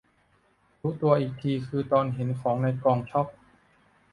[0.79, 3.27] รู้ตัวอีกทีคือตอนเห็นของในกล่อง ช็อค